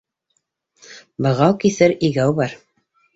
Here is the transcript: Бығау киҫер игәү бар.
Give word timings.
Бығау 1.25 1.53
киҫер 1.65 1.93
игәү 2.09 2.33
бар. 2.41 2.57